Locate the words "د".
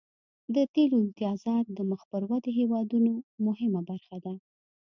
0.55-0.57, 1.77-1.79